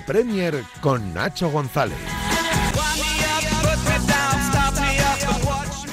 [0.00, 1.98] Premier con Nacho González.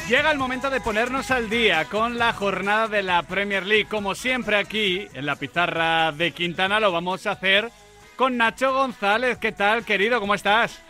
[0.07, 3.85] Llega el momento de ponernos al día con la jornada de la Premier League.
[3.85, 7.69] Como siempre aquí, en la pizarra de Quintana, lo vamos a hacer
[8.15, 9.37] con Nacho González.
[9.37, 10.19] ¿Qué tal, querido?
[10.19, 10.81] ¿Cómo estás?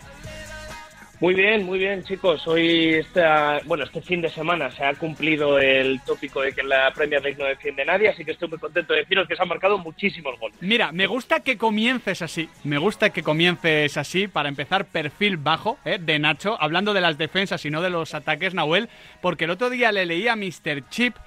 [1.22, 2.48] Muy bien, muy bien, chicos.
[2.48, 6.94] Hoy, esta, bueno, este fin de semana se ha cumplido el tópico de que la
[6.94, 9.42] Premier League no defiende a nadie, así que estoy muy contento de deciros que se
[9.42, 10.58] han marcado muchísimos goles.
[10.62, 12.48] Mira, me gusta que comiences así.
[12.64, 15.98] Me gusta que comiences así para empezar perfil bajo ¿eh?
[16.00, 18.88] de Nacho, hablando de las defensas y no de los ataques, Nahuel,
[19.22, 20.88] porque el otro día le leí a Mr.
[20.90, 21.18] Chip.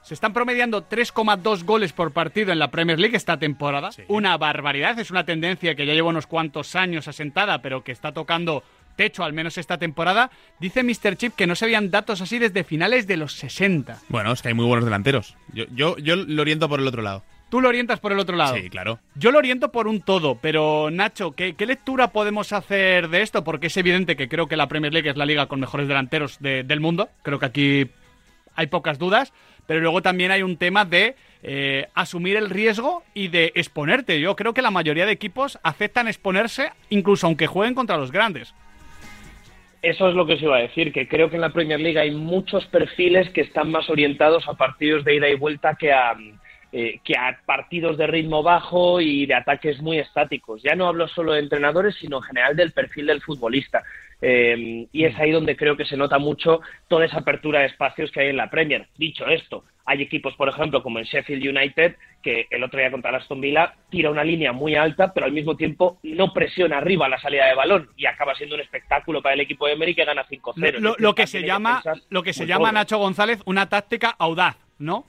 [0.00, 3.90] Se están promediando 3,2 goles por partido en la Premier League esta temporada.
[4.08, 4.98] Una barbaridad.
[4.98, 8.64] Es una tendencia que ya lleva unos cuantos años asentada, pero que está tocando
[8.96, 10.30] techo, al menos esta temporada.
[10.60, 11.16] Dice Mr.
[11.16, 13.98] Chip que no se habían datos así desde finales de los 60.
[14.08, 15.36] Bueno, es que hay muy buenos delanteros.
[15.52, 17.22] Yo, yo, yo lo oriento por el otro lado.
[17.50, 18.54] Tú lo orientas por el otro lado.
[18.56, 18.98] Sí, claro.
[19.14, 23.44] Yo lo oriento por un todo, pero Nacho, ¿qué, qué lectura podemos hacer de esto?
[23.44, 26.38] Porque es evidente que creo que la Premier League es la liga con mejores delanteros
[26.40, 27.10] de- del mundo.
[27.22, 27.90] Creo que aquí
[28.54, 29.32] hay pocas dudas.
[29.66, 34.18] Pero luego también hay un tema de eh, asumir el riesgo y de exponerte.
[34.20, 38.54] Yo creo que la mayoría de equipos aceptan exponerse, incluso aunque jueguen contra los grandes.
[39.82, 41.98] Eso es lo que os iba a decir, que creo que en la Premier League
[41.98, 46.16] hay muchos perfiles que están más orientados a partidos de ida y vuelta que a,
[46.70, 50.62] eh, que a partidos de ritmo bajo y de ataques muy estáticos.
[50.62, 53.82] Ya no hablo solo de entrenadores, sino en general del perfil del futbolista.
[54.24, 58.10] Eh, y es ahí donde creo que se nota mucho toda esa apertura de espacios
[58.12, 58.86] que hay en la Premier.
[58.96, 63.10] Dicho esto, hay equipos, por ejemplo, como el Sheffield United, que el otro día contra
[63.10, 67.08] el Aston Villa tira una línea muy alta, pero al mismo tiempo no presiona arriba
[67.08, 70.04] la salida de balón y acaba siendo un espectáculo para el equipo de Emery que
[70.04, 70.96] gana 5-0.
[70.98, 72.70] Lo, que se llama, lo que se llama.
[72.70, 75.04] Nacho González una táctica audaz, ¿no?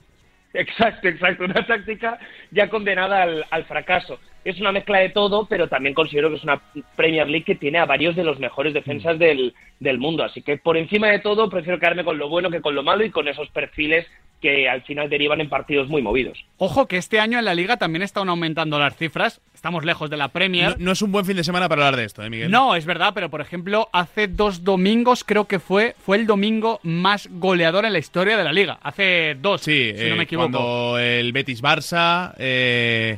[0.52, 1.44] Exacto, exacto.
[1.44, 2.18] Una táctica
[2.50, 4.18] ya condenada al, al fracaso.
[4.44, 6.60] Es una mezcla de todo, pero también considero que es una
[6.96, 10.22] Premier League que tiene a varios de los mejores defensas del, del mundo.
[10.22, 13.04] Así que por encima de todo, prefiero quedarme con lo bueno que con lo malo
[13.04, 14.06] y con esos perfiles
[14.42, 16.44] que al final derivan en partidos muy movidos.
[16.58, 19.40] Ojo que este año en la liga también están aumentando las cifras.
[19.54, 20.78] Estamos lejos de la Premier.
[20.78, 22.50] no es un buen fin de semana para hablar de esto, ¿eh, Miguel?
[22.50, 26.78] No, es verdad, pero por ejemplo, hace dos domingos creo que fue, fue el domingo
[26.82, 28.78] más goleador en la historia de la liga.
[28.82, 30.50] Hace dos, Sí, si no eh, me equivoco.
[30.50, 32.34] cuando el Betis-Barça...
[32.36, 33.16] Eh,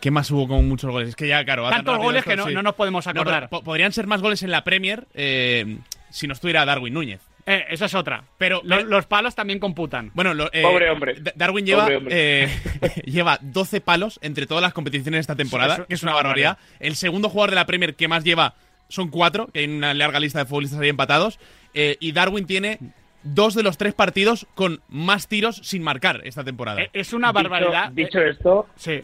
[0.00, 1.10] ¿Qué más hubo con muchos goles?
[1.10, 1.64] Es que ya, claro...
[1.64, 2.54] tan Tantos rápido goles esto, que no, sí.
[2.54, 3.48] no nos podemos No, acordar.
[3.48, 5.78] po- podrían ser más goles en la Premier eh,
[6.10, 7.20] si no estuviera Darwin Núñez.
[7.46, 8.24] Eh, esa es otra.
[8.36, 10.10] Pero- Lo- pero- los palos también computan.
[10.14, 11.14] Bueno, lo- eh, Pobre hombre.
[11.20, 12.44] Da- Darwin lleva, Pobre hombre.
[12.44, 12.48] eh,
[13.06, 16.16] lleva 12 palos entre todas las competiciones de esta temporada, Eso- que es una una
[16.22, 16.58] barbaridad.
[16.78, 18.54] El segundo jugador de la Premier que más lleva
[18.88, 21.38] son cuatro, que hay una larga lista de futbolistas ahí empatados.
[21.74, 22.78] eh, y Darwin tiene
[23.22, 26.80] dos de los tres partidos con más tiros sin marcar esta temporada.
[26.82, 27.90] Eh, es una Dicho- barbaridad.
[27.92, 29.02] Dicho, Eh, esto, sí.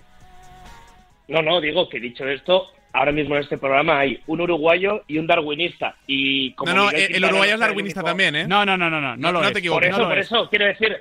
[1.29, 5.19] No, no, digo que dicho esto, ahora mismo en este programa hay un uruguayo y
[5.19, 5.97] un darwinista.
[6.07, 8.47] Y como no, no, Miguel eh, el uruguayo es darwinista único- también, ¿eh?
[8.47, 9.49] No, no, no, no, no, no, No- lo no es.
[9.49, 9.89] te Por equivoques.
[9.91, 10.27] eso, No lo por es.
[10.27, 10.97] eso, quiero decir,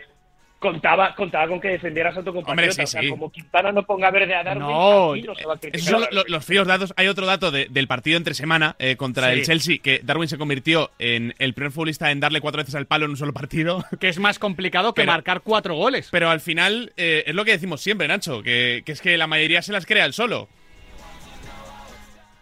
[0.64, 2.52] contaba, contaba con que defendieras a tu compañero.
[2.72, 3.10] Hombre, sí, o sea, sí.
[3.10, 6.24] como Quintana no ponga verde a Darwin, No, no se va a criticar Esos son
[6.28, 6.94] los fríos datos.
[6.96, 9.34] Hay otro dato de- del partido entre semana eh, contra Sí.
[9.40, 12.86] el Chelsea, que Darwin se convirtió en el primer futbolista en darle cuatro veces al
[12.88, 13.84] palo en un solo partido.
[14.00, 16.08] Que es más complicado que Pero- marcar cuatro goles.
[16.12, 19.28] Pero al final eh, es lo que decimos siempre, Nacho, que, que es que la
[19.28, 20.48] mayoría se las crea él solo.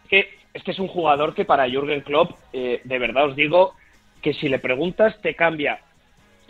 [0.09, 3.73] que es que es un jugador que para Jürgen Klopp, eh, de verdad os digo,
[4.21, 5.79] que si le preguntas te cambia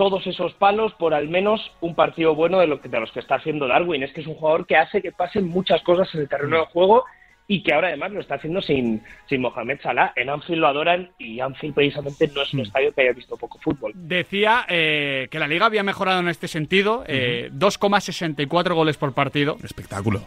[0.02, 3.20] todos esos palos por al menos un partido bueno de, lo que, de los que
[3.20, 4.02] está haciendo Darwin.
[4.02, 6.66] Es que es un jugador que hace que pasen muchas cosas en el terreno de
[6.66, 7.06] juego
[7.46, 10.12] y que ahora además lo está haciendo sin, sin Mohamed Salah.
[10.16, 13.60] En Anfield lo adoran y Anfield precisamente no es un estadio que haya visto poco
[13.60, 13.92] fútbol.
[13.94, 17.04] Decía eh, que la liga había mejorado en este sentido.
[17.06, 19.58] eh, 2,64 goles por partido.
[19.64, 20.24] Espectáculo.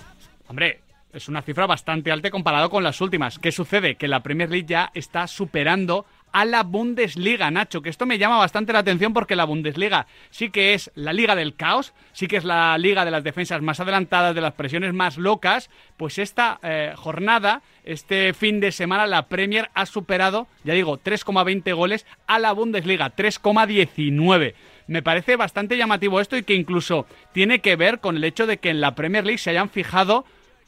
[0.46, 0.82] Hombre,
[1.12, 3.40] es una cifra bastante alta comparado con las últimas.
[3.40, 3.96] ¿Qué sucede?
[3.96, 8.38] Que la Premier League ya está superando a la Bundesliga, Nacho, que esto me llama
[8.38, 12.36] bastante la atención porque la Bundesliga sí que es la liga del caos, sí que
[12.36, 16.58] es la liga de las defensas más adelantadas, de las presiones más locas, pues esta
[16.64, 22.40] eh, jornada, este fin de semana, la Premier ha superado, ya digo, 3,20 goles a
[22.40, 24.54] la Bundesliga, 3,19.
[24.88, 28.58] Me parece bastante llamativo esto y que incluso tiene que ver con el hecho de
[28.58, 30.24] que en la Premier League se hayan fijado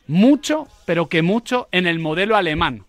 [0.07, 2.86] mucho, pero que mucho en el modelo alemán.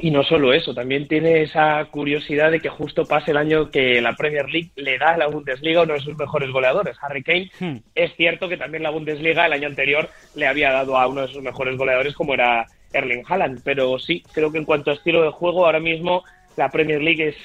[0.00, 4.00] Y no solo eso, también tiene esa curiosidad de que justo pase el año que
[4.00, 7.50] la Premier League le da a la Bundesliga uno de sus mejores goleadores, Harry Kane.
[7.60, 7.76] Hmm.
[7.94, 11.32] Es cierto que también la Bundesliga el año anterior le había dado a uno de
[11.32, 15.22] sus mejores goleadores como era Erling Haaland, pero sí, creo que en cuanto a estilo
[15.22, 16.24] de juego, ahora mismo
[16.56, 17.36] la Premier League es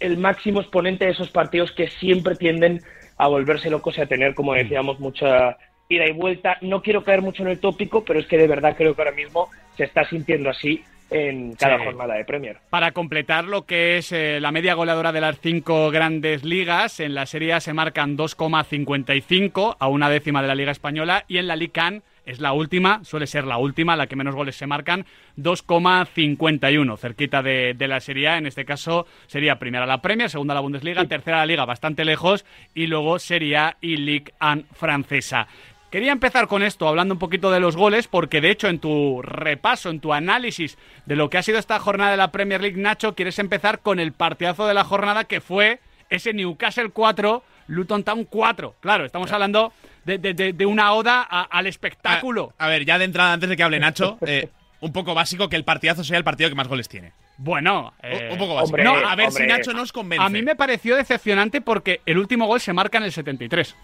[0.00, 2.80] el máximo exponente de esos partidos que siempre tienden
[3.18, 5.58] a volverse locos y a tener, como decíamos, mucha
[5.90, 6.56] ida y vuelta.
[6.62, 9.14] No quiero caer mucho en el tópico, pero es que de verdad creo que ahora
[9.14, 11.84] mismo se está sintiendo así en cada Sí.
[11.84, 12.58] jornada de Premier.
[12.70, 17.14] Para completar lo que es eh, la media goleadora de las cinco grandes ligas, en
[17.14, 21.46] la Serie A se marcan 2,55 a una décima de la Liga Española y en
[21.46, 24.66] la Liga CAN es la última, suele ser la última, la que menos goles se
[24.66, 25.04] marcan,
[25.36, 28.38] 2,51, cerquita de, de la Serie A.
[28.38, 32.44] En este caso sería primera la Premier, segunda la Bundesliga, tercera la Liga, bastante lejos,
[32.74, 35.48] y luego Serie A y Ligue 1 francesa.
[35.90, 39.22] Quería empezar con esto, hablando un poquito de los goles, porque de hecho en tu
[39.22, 42.80] repaso, en tu análisis de lo que ha sido esta jornada de la Premier League,
[42.80, 48.04] Nacho, quieres empezar con el partidazo de la jornada que fue ese Newcastle 4, Luton
[48.04, 48.76] Town 4.
[48.80, 49.72] Claro, estamos hablando
[50.04, 52.52] de, de- de- de una oda a- al espectáculo.
[52.58, 54.48] A, a ver, ya de entrada, antes de que hable Nacho, eh,
[54.80, 57.12] un poco básico que el partidazo sea el partido que más goles tiene.
[57.36, 58.76] Bueno, Un- eh, un poco básico.
[58.76, 59.44] hombre, no, a ver si.
[59.44, 60.24] Nacho nos convence.
[60.24, 63.74] a mí me pareció decepcionante porque el último gol se marca en el 73.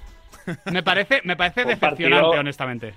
[0.73, 2.95] Me parece, me parece decepcionante, partido- honestamente.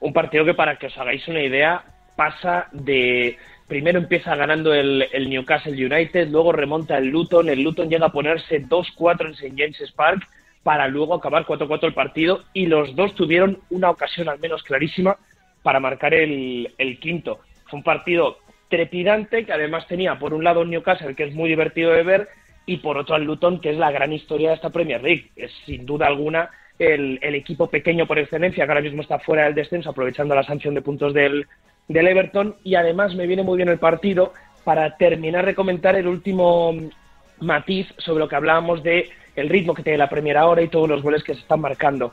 [0.00, 1.82] Un partido que, para que os hagáis una idea,
[2.16, 3.36] pasa de.
[3.66, 7.48] Primero empieza ganando el, el Newcastle United, luego remonta el Luton.
[7.50, 9.52] El Luton llega a ponerse 2-4 en St.
[9.56, 10.26] James's Park
[10.62, 12.44] para luego acabar 4-4 el partido.
[12.54, 15.18] Y los dos tuvieron una ocasión al menos clarísima
[15.62, 17.40] para marcar el, el quinto.
[17.66, 18.38] Fue un partido
[18.70, 22.28] trepidante que además tenía por un lado un Newcastle que es muy divertido de ver
[22.68, 25.30] y por otro al Luton que es la gran historia de esta Premier League.
[25.34, 29.44] Es sin duda alguna el, el equipo pequeño por excelencia que ahora mismo está fuera
[29.44, 31.46] del descenso aprovechando la sanción de puntos del,
[31.88, 34.34] del Everton y además me viene muy bien el partido
[34.64, 36.74] para terminar de comentar el último
[37.40, 40.88] matiz sobre lo que hablábamos de el ritmo que tiene la Premier ahora y todos
[40.88, 42.12] los goles que se están marcando.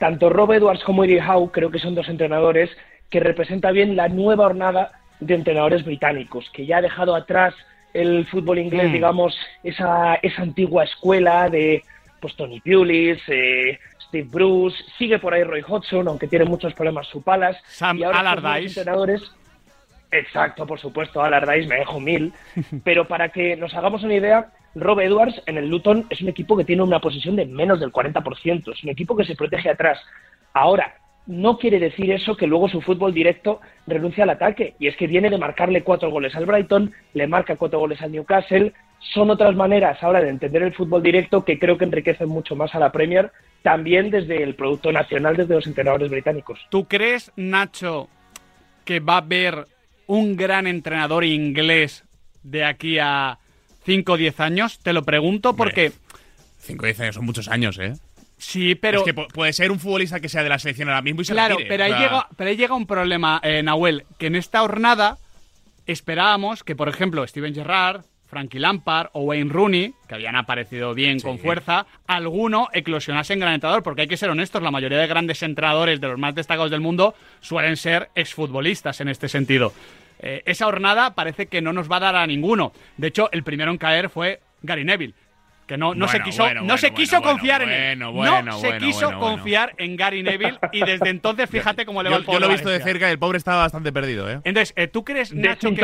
[0.00, 2.70] Tanto Rob Edwards como Eddie Howe creo que son dos entrenadores
[3.08, 4.90] que representan bien la nueva hornada
[5.20, 7.54] de entrenadores británicos, que ya ha dejado atrás
[7.94, 8.92] el fútbol inglés, Mm.
[8.92, 11.82] digamos, esa, esa antigua escuela de
[12.20, 17.06] pues Tony Pulis, eh, Steve Bruce, sigue por ahí Roy Hodgson, aunque tiene muchos problemas
[17.08, 17.56] su palas.
[17.66, 18.80] Sam y ahora Allardyce.
[18.80, 19.22] entrenadores
[20.10, 22.32] Exacto, por supuesto, Allardyce me dejo mil.
[22.84, 26.56] Pero para que nos hagamos una idea, Rob Edwards en el Luton es un equipo
[26.56, 28.72] que tiene una posición de menos del 40%.
[28.72, 29.98] Es un equipo que se protege atrás.
[30.52, 30.94] Ahora,
[31.26, 34.74] no quiere decir eso que luego su fútbol directo renuncia al ataque.
[34.78, 38.12] Y es que viene de marcarle cuatro goles al Brighton, le marca cuatro goles al
[38.12, 38.72] Newcastle.
[39.14, 42.74] Son otras maneras ahora de entender el fútbol directo que creo que enriquecen mucho más
[42.74, 43.32] a la Premier,
[43.62, 46.60] también desde el producto nacional, desde los entrenadores británicos.
[46.70, 48.08] ¿Tú crees, Nacho,
[48.84, 49.66] que va a haber
[50.06, 52.04] un gran entrenador inglés
[52.42, 53.38] de aquí a
[53.84, 54.78] 5 o 10 años?
[54.80, 55.92] Te lo pregunto porque
[56.58, 57.94] 5 o 10 años son muchos años, ¿eh?
[58.42, 61.02] Sí, pero es que pu- puede ser un futbolista que sea de la selección ahora
[61.02, 64.04] mismo y se claro, pero o sea, llega, pero ahí llega un problema, eh, Nahuel,
[64.18, 65.18] que en esta jornada
[65.86, 71.20] esperábamos que, por ejemplo, Steven Gerrard, Frankie Lampard o Wayne Rooney, que habían aparecido bien
[71.20, 75.06] con fuerza, alguno eclosionase en gran entrenador, porque hay que ser honestos, la mayoría de
[75.06, 79.72] grandes entrenadores de los más destacados del mundo suelen ser exfutbolistas en este sentido.
[80.20, 82.72] Eh, esa jornada parece que no nos va a dar a ninguno.
[82.96, 85.14] De hecho, el primero en caer fue Gary Neville.
[85.72, 87.98] Que no, no se quiso, bueno, no bueno, se quiso bueno, confiar en él.
[87.98, 89.36] bueno, bueno, no se quiso bueno, bueno.
[89.36, 92.40] confiar en Gary Neville y desde entonces fíjate cómo le va Yo, el yo pobre
[92.40, 94.40] lo he visto de cerca y el pobre estaba bastante perdido, ¿eh?
[94.44, 95.80] Entonces, eh, ¿tú crees, Nacho, que.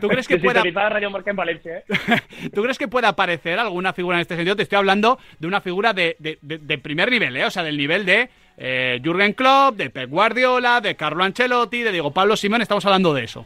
[0.00, 1.84] ¿Tú crees que pueda- Radio Marca en Valencia, ¿eh?
[2.54, 4.54] ¿tú crees que puede aparecer alguna figura en este sentido?
[4.54, 7.46] Te estoy hablando de una figura de, de- de- de primer nivel, ¿eh?
[7.46, 8.28] O sea, del nivel de
[8.58, 12.62] eh, Jürgen Klopp, de Pep Guardiola, de Carlo Ancelotti, de Diego Pablo Simón.
[12.62, 13.44] Estamos hablando de eso.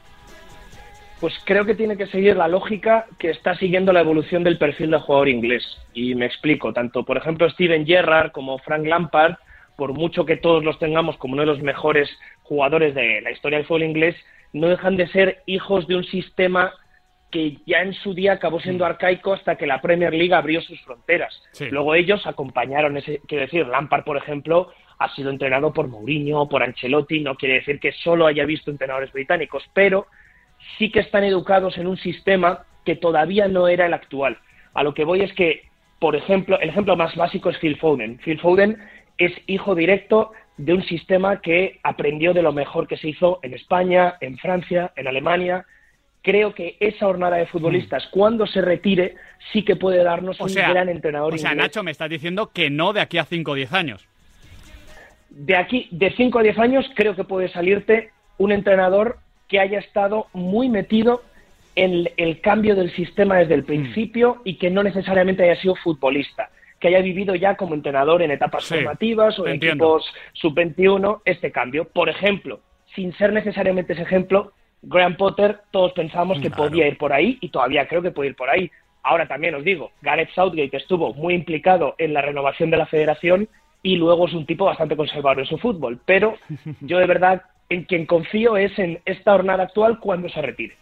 [1.21, 4.91] Pues creo que tiene que seguir la lógica que está siguiendo la evolución del perfil
[4.91, 5.63] del jugador inglés.
[5.93, 9.35] Y me explico, tanto por ejemplo Steven Gerrard como Frank Lampard,
[9.77, 12.11] por mucho que todos los tengamos como uno de los mejores
[12.43, 14.17] jugadores de la historia del fútbol inglés,
[14.53, 16.73] no dejan de ser hijos de un sistema
[17.31, 20.81] que ya en su día acabó siendo arcaico hasta que la Premier League abrió sus
[20.83, 21.43] fronteras.
[21.53, 21.71] Sí.
[21.71, 26.63] Luego ellos acompañaron ese, quiero decir, Lampard, por ejemplo, ha sido entrenado por Mourinho, por
[26.63, 30.09] Ancelotti, no quiere decir que solo haya visto entrenadores británicos, pero
[30.79, 34.39] sí que están educados en un sistema que todavía no era el actual.
[34.75, 35.63] A lo que voy es que,
[35.99, 38.19] por ejemplo, el ejemplo más básico es Phil Foden.
[38.25, 38.79] Phil Foden
[39.19, 43.55] es hijo directo de un sistema que aprendió de lo mejor que se hizo en
[43.55, 45.65] España, en Francia, en Alemania.
[46.23, 49.15] Creo que esa jornada de futbolistas, cuando se retire,
[49.53, 51.69] sí que puede darnos O un sea, gran entrenador o sea inglés.
[51.69, 54.07] Nacho, me estás diciendo que no de aquí a 5 o 10 años.
[55.31, 59.19] de aquí, de 5 a 10 años, creo que puede salirte un entrenador
[59.51, 61.23] que haya estado muy metido
[61.77, 66.51] en el cambio del sistema desde el principio y que no necesariamente haya sido futbolista,
[66.79, 69.97] que haya vivido ya como entrenador en etapas Sí, formativas o en entiendo.
[69.99, 71.85] equipos sub-21, este cambio.
[71.87, 72.61] Por ejemplo,
[72.95, 74.53] sin ser necesariamente ese ejemplo,
[74.83, 76.65] Graham Potter, todos pensamos que Claro.
[76.71, 78.71] podía ir por ahí y todavía creo que puede ir por ahí.
[79.03, 83.49] Ahora también os digo, Gareth Southgate estuvo muy implicado en la renovación de la federación
[83.83, 85.99] y luego es un tipo bastante conservador en su fútbol.
[86.05, 86.35] Pero
[86.81, 90.77] yo de verdad en quien confío es en esta jornada actual cuando se retire.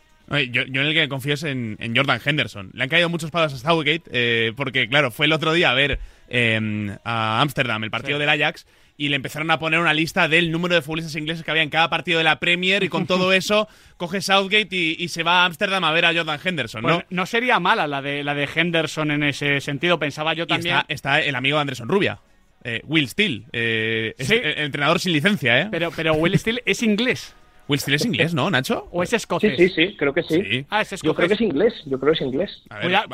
[0.51, 2.71] Yo, yo, en el que confío es en, Jordan Henderson.
[2.75, 5.75] Le han caído muchos palos a Southgate eh, porque, claro, fue el otro día a
[5.75, 8.67] ver em, a Ámsterdam el partido del Ajax
[8.99, 11.71] y le empezaron a poner una lista del número de futbolistas ingleses que había en
[11.71, 15.45] cada partido de la Premier y con todo eso coge Southgate y, se va a
[15.47, 16.95] Ámsterdam a ver a Jordan Henderson, ¿no?
[16.97, 20.77] Pues no sería mala la de, la de Henderson en ese sentido, pensaba yo también.
[20.89, 22.19] Está, está, el amigo de Anderson Rubia.
[22.65, 25.69] Eh, Will Steele, eh, entrenador sin licencia, ¿eh?
[25.71, 27.35] Pero, pero Will Steele es inglés.
[27.69, 28.89] Will Steele es inglés, ¿no, Nacho?
[28.91, 29.57] ¿O es escocés?
[29.57, 30.67] Sí, sí, sí, creo que sí.
[30.71, 31.03] Ah, es escocés.
[31.03, 32.63] Yo creo que es inglés, yo creo que es inglés.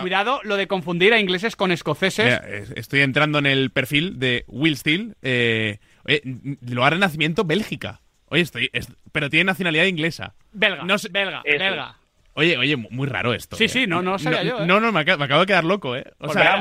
[0.01, 2.41] cuidado lo de confundir a ingleses con escoceses.
[2.77, 5.15] estoy entrando en el perfil de Will Steele.
[5.23, 6.23] Eh, oye,
[6.71, 8.01] lugar de nacimiento, Bélgica.
[8.27, 8.71] Oye, estoy,
[9.13, 10.35] pero tiene nacionalidad inglesa.
[10.53, 11.97] Belga, no, belga, belga.
[12.35, 13.57] Oye, oye, muy raro esto.
[13.57, 14.63] Sí, sí, no, no sabía yo.
[14.63, 14.67] ¿eh?
[14.67, 16.05] No, no, me acabo, de quedar loco, ¿eh?
[16.19, 16.59] O sea,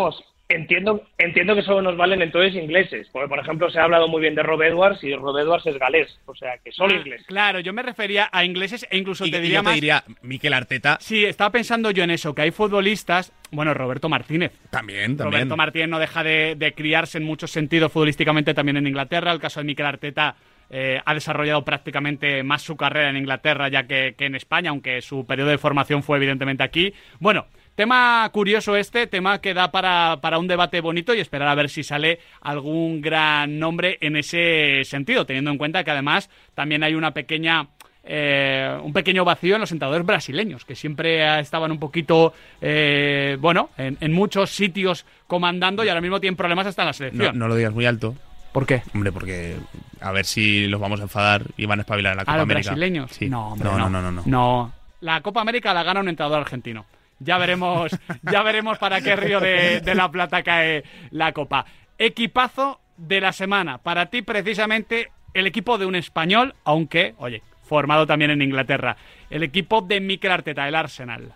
[0.49, 4.21] Entiendo, entiendo que solo nos valen entonces ingleses, porque por ejemplo se ha hablado muy
[4.21, 7.23] bien de Rob Edwards y Rob Edwards es galés, o sea que solo ah, inglés.
[7.27, 10.97] Claro, yo me refería a ingleses e incluso te diría yo te diría Miquel Arteta.
[10.99, 14.51] Sí, estaba pensando yo en eso, que hay futbolistas, bueno, Roberto Martínez.
[14.69, 15.31] También, también.
[15.31, 19.61] Roberto Martínez no deja de, criarse en muchos sentidos futbolísticamente también en Inglaterra, el caso
[19.61, 20.35] de Miquel Arteta
[20.69, 25.01] eh, ha desarrollado prácticamente más su carrera en Inglaterra ya que, que en España, aunque
[25.01, 26.93] su periodo de formación fue evidentemente aquí.
[27.19, 31.55] Bueno, Tema curioso este, tema que da para, para, un debate bonito y esperar a
[31.55, 36.83] ver si sale algún gran nombre en ese sentido, teniendo en cuenta que además también
[36.83, 37.69] hay una pequeña
[38.05, 43.69] eh, un pequeño vacío en los sentadores brasileños, que siempre estaban un poquito, eh, bueno,
[43.77, 47.39] en, muchos sitios comandando y ahora mismo tienen problemas hasta en la selección.
[47.39, 48.13] No, lo digas muy alto.
[48.51, 48.83] ¿Por qué?
[48.93, 49.55] Hombre, porque
[50.01, 52.37] a ver si los vamos a enfadar y van a espabilar en la Copa ¿A
[52.39, 53.21] los brasileños?
[53.21, 54.73] No, no, no, no, no, no.
[54.99, 56.85] La Copa América la gana un entrenador argentino.
[57.19, 57.91] Ya veremos,
[58.23, 61.65] ya veremos para qué río de, la Plata cae la copa.
[61.97, 63.77] Equipazo de la semana.
[63.77, 68.97] Para ti, precisamente, el equipo de un español, aunque, oye, formado también en Inglaterra.
[69.29, 71.31] El equipo de Mikel Arteta, el Arsenal.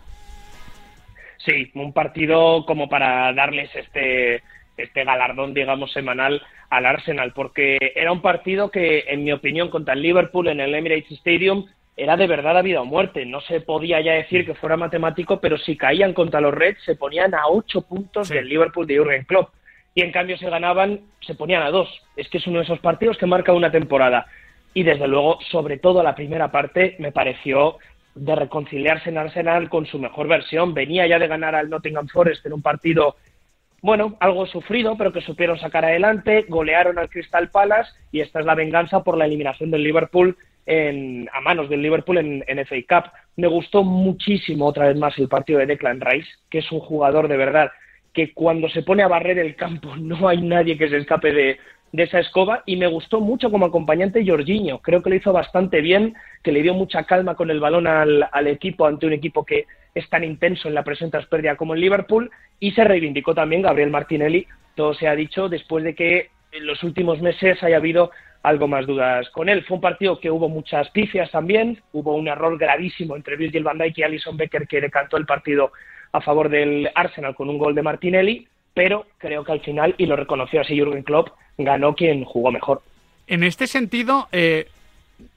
[1.38, 4.42] Sí, un partido como para darles este,
[4.76, 9.94] este galardón, digamos, semanal al Arsenal, porque era un partido que, en mi opinión, contra
[9.94, 11.66] el Liverpool en el Emirates Stadium
[11.98, 13.26] era de verdad la vida o muerte.
[13.26, 16.94] No se podía ya decir que fuera matemático, pero si caían contra los Reds se
[16.94, 19.50] ponían a ocho puntos del Liverpool de Jurgen Klopp.
[19.96, 21.88] Y en cambio se ganaban, se ponían a dos.
[22.14, 24.26] Es que es uno de esos partidos que marca una temporada.
[24.74, 27.78] Y desde luego, sobre todo la primera parte, me pareció
[28.14, 30.74] de reconciliarse en Arsenal con su mejor versión.
[30.74, 33.16] Venía ya de ganar al Nottingham Forest en un partido,
[33.82, 38.46] bueno, algo sufrido, pero que supieron sacar adelante, golearon al Crystal Palace y esta es
[38.46, 40.36] la venganza por la eliminación del Liverpool
[40.68, 43.10] a manos del Liverpool en, en FA Cup.
[43.36, 47.28] Me gustó muchísimo otra vez más el partido de Declan Rice, que es un jugador
[47.28, 47.70] de verdad
[48.12, 51.58] que cuando se pone a barrer el campo no hay nadie que se escape de,
[51.92, 54.80] esa escoba y me gustó mucho como acompañante Jorginho.
[54.80, 58.28] Creo que lo hizo bastante bien, que le dio mucha calma con el balón al,
[58.30, 61.74] al equipo ante un equipo que es tan intenso en la presión tras pérdida como
[61.74, 66.30] el Liverpool y se reivindicó también Gabriel Martinelli, todo se ha dicho después de que
[66.52, 68.10] en los últimos meses haya habido
[68.42, 69.64] algo más dudas con él.
[69.64, 73.78] Fue un partido que hubo muchas pifias también, hubo un error gravísimo entre Virgil van
[73.78, 75.72] Dijk y Alison Becker que decantó el partido
[76.12, 80.06] a favor del Arsenal con un gol de Martinelli, pero creo que al final, y
[80.06, 81.28] lo reconoció así Jürgen Klopp,
[81.58, 82.82] ganó quien jugó mejor.
[83.26, 84.68] En este sentido, eh,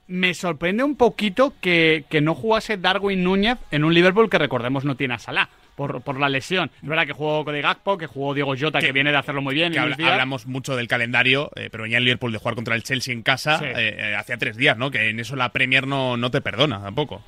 [0.07, 4.85] me sorprende un poquito que, que, no jugase Darwin Núñez en un Liverpool que recordemos
[4.85, 5.49] no tiene a Salah
[5.87, 6.69] por, la lesión.
[6.81, 9.55] Es verdad que jugó de Gakpo, que jugó Diego Jota, que, viene de hacerlo muy
[9.55, 9.77] bien.
[9.77, 13.23] hablamos mucho del calendario, eh, pero venía el Liverpool de jugar contra el Chelsea en
[13.23, 14.91] casa eh, eh, hacía tres días, ¿no?
[14.91, 17.21] Que en eso la Premier no, no te perdona tampoco.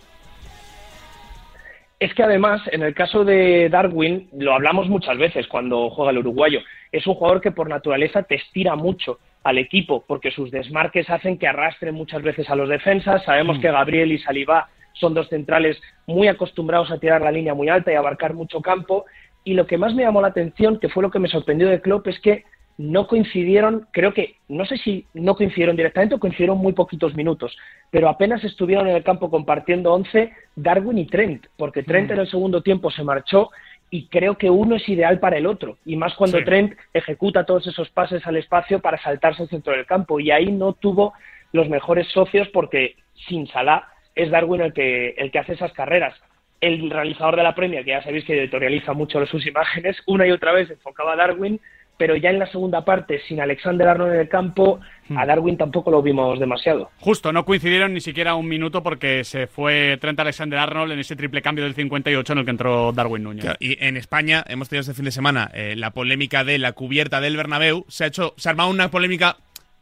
[1.99, 6.17] Es que además, en el caso de Darwin, lo hablamos muchas veces cuando juega el
[6.17, 6.59] uruguayo,
[6.91, 11.37] es un jugador que por naturaleza te estira mucho al equipo, porque sus desmarques hacen
[11.37, 13.23] que arrastren muchas veces a los defensas.
[13.23, 13.61] Sabemos mm.
[13.61, 17.91] que Gabriel y Saliba son dos centrales muy acostumbrados a tirar la línea muy alta
[17.91, 19.05] y abarcar mucho campo.
[19.43, 21.81] Y lo que más me llamó la atención, que fue lo que me sorprendió de
[21.81, 22.45] Klopp, es que
[22.77, 27.55] no coincidieron, creo que, no sé si no coincidieron directamente o coincidieron muy poquitos minutos,
[27.91, 32.13] pero apenas estuvieron en el campo compartiendo once Darwin y Trent, porque Trent mm.
[32.13, 33.51] en el segundo tiempo se marchó
[33.91, 37.67] y creo que uno es ideal para el otro, y más cuando Trent ejecuta todos
[37.67, 41.13] esos pases al espacio para saltarse al centro del campo, y ahí no tuvo
[41.51, 42.95] los mejores socios porque
[43.27, 46.15] sin Salah es Darwin el que, el que hace esas carreras.
[46.61, 50.31] El realizador de la premia, que ya sabéis que editorializa mucho sus imágenes, una y
[50.31, 51.59] otra vez enfocaba a Darwin,
[51.97, 54.79] pero ya en la segunda parte, sin Alexander Arnold en el campo,
[55.15, 56.89] a Darwin tampoco lo vimos demasiado.
[56.99, 61.15] Justo, no coincidieron ni siquiera un minuto porque se fue Trent Alexander Arnold en ese
[61.15, 63.43] triple cambio del 58 en el que entró Darwin Núñez.
[63.43, 66.71] Claro, y en España hemos tenido este fin de semana eh, la polémica de la
[66.71, 67.85] cubierta del Bernabéu.
[67.89, 69.37] Se ha hecho, se ha armado una polémica,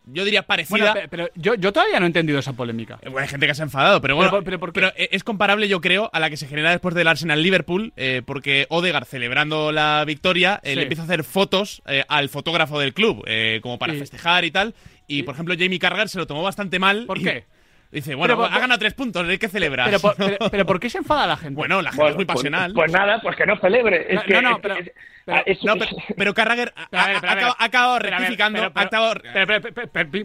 [0.05, 0.93] yo diría parecida.
[0.93, 2.95] Bueno, pero yo, yo todavía no he entendido esa polémica.
[3.01, 4.91] Eh, bueno, hay gente que se ha enfadado, pero bueno, Pero- pero ¿por qué?
[4.97, 8.65] eh, es comparable, yo creo, a la que se genera después del Arsenal-Liverpool, eh, porque
[8.69, 10.75] Odegaard, celebrando la victoria, eh, Sí.
[10.75, 14.51] le empieza a hacer fotos eh, al fotógrafo del club, eh, como para festejar y
[14.51, 14.73] tal.
[15.07, 17.05] Y, y- por ejemplo, Jamie Carragher se lo tomó bastante mal.
[17.05, 17.45] ¿Por y qué?
[17.91, 19.87] Dice, bueno, Pero por- ha ganado tres puntos, hay que celebrar.
[19.87, 21.55] Pero, por- pero, pero ¿por qué se enfada la gente?
[21.55, 22.73] bueno, la gente Bueno, es muy pues- pasional.
[22.73, 24.05] Pues, nada, pues que no celebre.
[24.09, 24.91] Es No, que- no, pero- es-
[25.25, 28.71] pero- ah, es- no, pero, pero Carragher ha, Pero, a ver, ha- acabado- ha rectificando.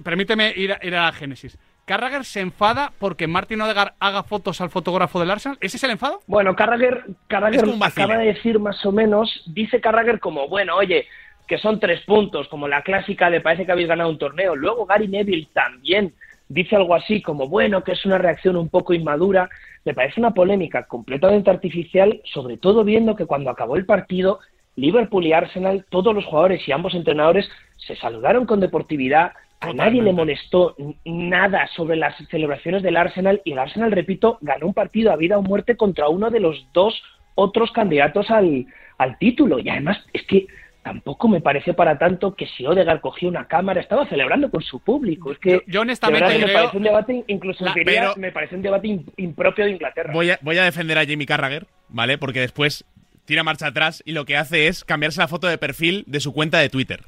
[0.03, 1.59] permíteme ir a, ir a la génesis.
[1.85, 5.59] ¿Carragher se enfada porque Martin Odegaard haga fotos al fotógrafo del Arsenal?
[5.61, 6.21] ¿Ese es el enfado?
[6.27, 11.07] Bueno, Carragher, Carragher acaba de decir más o menos, dice Carragher como, bueno, oye,
[11.47, 14.57] que son tres puntos, como la clásica de parece que habéis ganado un torneo.
[14.57, 16.13] Luego Gary Neville también
[16.49, 19.49] dice algo así como, bueno, que es una reacción un poco inmadura.
[19.85, 24.41] Me parece una polémica completamente artificial, sobre todo viendo que cuando acabó el partido,
[24.77, 29.33] Liverpool y Arsenal, todos los jugadores y ambos entrenadores se saludaron con deportividad.
[29.61, 34.67] A nadie le molestó nada sobre las celebraciones del Arsenal y el Arsenal, repito, ganó
[34.67, 37.03] un partido a vida o muerte contra uno de los dos
[37.35, 38.67] otros candidatos al,
[38.99, 39.59] al título.
[39.59, 40.47] Y además es que
[40.87, 44.79] tampoco me parece para tanto que si Odegaard cogía una cámara, estaba celebrando con su
[44.79, 45.33] público.
[45.33, 48.55] Es que Yo- yo honestamente me parece un debate, incluso La- diría, pero- me parece
[48.55, 50.13] un debate im- impropio de Inglaterra.
[50.13, 52.19] Voy a, voy a defender a Jamie Carragher, ¿vale?
[52.19, 52.85] Porque después
[53.25, 56.33] tira marcha atrás y lo que hace es cambiarse la foto de perfil de su
[56.33, 57.03] cuenta de Twitter.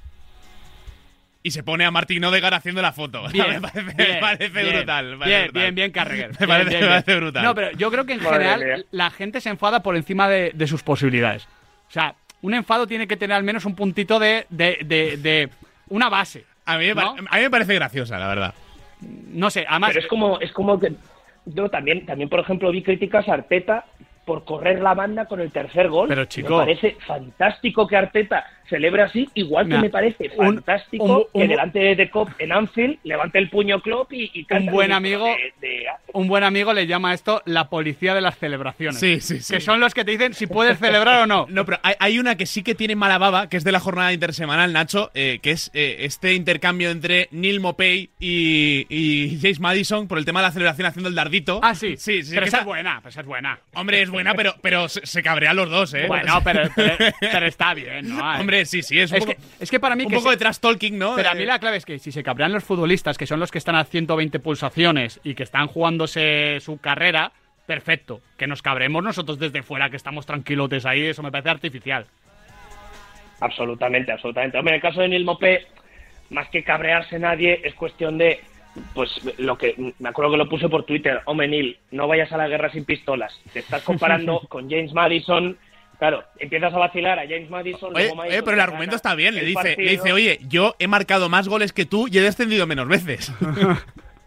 [1.45, 3.23] Y se pone a Martín Odegaard haciendo la foto.
[3.33, 5.07] me parece, me bien, parece bien, brutal.
[5.13, 5.63] me parece bien, brutal.
[5.63, 6.31] bien, bien, Carragher.
[6.41, 7.45] Me parece, me brutal.
[7.45, 8.85] No, pero yo creo que en Madre general mía.
[8.91, 11.45] la gente se enfada por encima de, de sus posibilidades.
[11.89, 15.49] O sea, un enfado tiene que tener al menos un puntito de, de, de, de
[15.89, 16.45] una base.
[16.65, 17.15] a, mí me ¿no?
[17.15, 18.55] pare- a mí me parece graciosa, la verdad.
[19.01, 19.91] No sé, además...
[19.91, 20.93] Pero es como, es como que
[21.47, 23.85] yo también, también por ejemplo vi críticas a Arteta
[24.25, 26.09] por correr la banda con el tercer gol.
[26.09, 26.59] Pero, me chico.
[26.59, 31.95] parece fantástico que Arteta celebre así, igual que me parece fantástico un- un- que delante
[31.97, 35.85] de Klopp en Anfield levante el puño Klopp y, y Un buen amigo- de- de-
[36.13, 38.99] Un buen amigo le llama a esto la policía de las celebraciones.
[39.01, 39.55] Sí, sí, sí.
[39.55, 41.47] Que son los que te dicen si puedes celebrar o no.
[41.49, 43.81] No, pero hay, hay una que sí que tiene mala baba, que es de la
[43.81, 49.61] jornada intersemanal, Nacho, eh, que es eh, este intercambio entre Neil Mopey y, y James
[49.61, 51.61] Madison por el tema de la celebración haciendo el dardito.
[51.63, 51.97] Ah, sí.
[51.97, 52.33] Sí, sí.
[52.35, 53.59] Pero esa esa- es buena, pues es buena.
[53.75, 56.07] Hombre, es buena, pero, pero se, se cabrean los dos, ¿eh?
[56.07, 58.19] Bueno, pero, pero, pero está bien, ¿no?
[58.39, 60.29] Hombre, sí, sí, es un es, poco, que, es que para mí un que poco
[60.31, 61.15] se- de trash talking, ¿no?
[61.17, 63.41] Pero a Eh, mí la clave es que si se cabrean los futbolistas, que son
[63.41, 67.33] los que están a 120 pulsaciones y que están jugándose su carrera,
[67.67, 68.21] perfecto.
[68.37, 72.07] Que nos cabremos nosotros desde fuera, que estamos tranquilotes ahí, eso me parece artificial.
[73.41, 74.59] Absolutamente, absolutamente.
[74.59, 75.67] Hombre, en el caso de Neil Mopé,
[76.31, 78.41] más que cabrearse nadie, es cuestión de,
[78.95, 82.37] pues, lo que, me acuerdo que lo puse por Twitter, hombre, Neil, no vayas a
[82.37, 83.39] la guerra sin pistolas.
[83.53, 85.57] Te estás comparando con James Madison,
[85.99, 87.91] claro, empiezas a vacilar a James Madison.
[87.95, 89.35] Oye, luego Madison oye, pero el argumento gana está bien.
[89.35, 92.67] Le dice, le dice, oye, yo he marcado más goles que tú y he descendido
[92.67, 93.33] menos veces.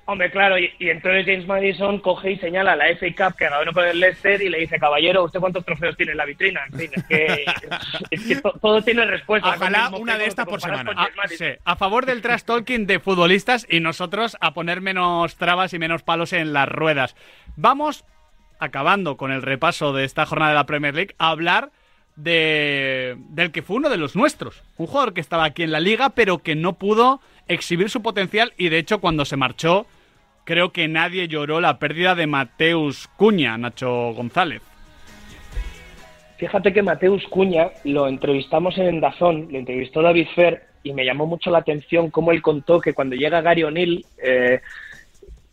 [0.05, 3.47] Hombre, claro, y, y entonces James Madison coge y señala a la FA Cup que
[3.47, 6.59] ganó con el Leicester y le dice, caballero, ¿usted cuántos trofeos tiene en la vitrina?
[6.69, 7.45] En fin, es que,
[8.11, 9.49] es que to- todo tiene respuesta.
[9.55, 10.83] Ojalá una de estas por semana.
[10.83, 11.47] con A, James Madison.
[11.47, 15.79] sí, a favor del trash talking de futbolistas y nosotros a poner menos trabas y
[15.79, 17.15] menos palos en las ruedas.
[17.55, 18.03] Vamos,
[18.61, 21.71] acabando con el repaso de esta jornada de la Premier League, a hablar
[22.15, 24.63] de, del que fue uno de los nuestros.
[24.77, 28.53] Un jugador que estaba aquí en la liga, pero que no pudo exhibir su potencial
[28.57, 29.87] y de hecho cuando se marchó,
[30.45, 34.61] creo que nadie lloró la pérdida de Mateus Cuña, Nacho González.
[36.37, 41.25] Fíjate que Mateus Cuña lo entrevistamos en Dazón, lo entrevistó David Fer y me llamó
[41.25, 44.61] mucho la atención cómo él contó que cuando llega Gary O'Neill, eh,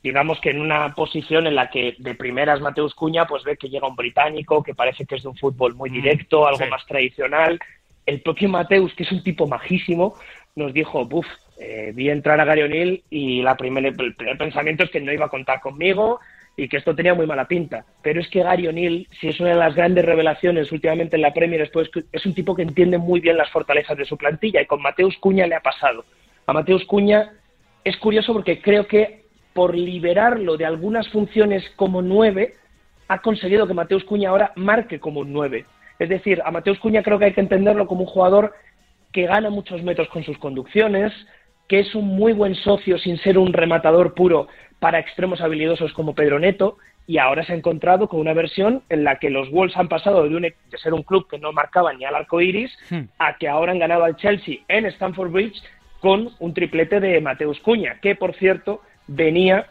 [0.02, 3.68] digamos que en una posición en la que de primeras Mateus Cuña pues ve que
[3.68, 6.70] llega un británico que parece que es de un fútbol muy directo, algo sí.
[6.70, 7.58] más tradicional.
[8.06, 10.14] El propio Mateus, que es un tipo majísimo,
[10.54, 11.26] nos dijo, buf,
[11.61, 15.12] eh, vi entrar a Gary O'Neill y la primer, el primer pensamiento es que no
[15.12, 16.20] iba a contar conmigo
[16.56, 17.84] y que esto tenía muy mala pinta.
[18.02, 21.32] Pero es que Gary O'Neill, si es una de las grandes revelaciones últimamente en la
[21.32, 24.61] Premier, es, que es un tipo que entiende muy bien las fortalezas de su plantilla
[24.61, 26.04] y con Mateus Cuña le ha pasado.
[26.46, 27.32] A Mateus Cuña
[27.84, 29.17] es curioso porque creo que
[29.59, 32.55] por liberarlo de algunas funciones como nueve,
[33.09, 35.64] ha conseguido que Mateus Cuña ahora marque como un nueve.
[35.99, 38.55] Es decir, a Mateus Cuña creo que hay que entenderlo como un jugador
[39.12, 41.12] que gana muchos metros con sus conducciones,
[41.66, 44.47] que es un muy buen socio sin ser un rematador puro
[44.79, 49.03] para extremos habilidosos como Pedro Neto, y ahora se ha encontrado con una versión en
[49.03, 51.92] la que los Wolves han pasado de, un, de ser un club que no marcaba
[51.94, 53.09] ni al arco iris Hmm.
[53.18, 55.61] a que ahora han ganado al Chelsea en Stamford Bridge
[55.99, 59.66] con un triplete de Mateus Cuña, que por cierto venía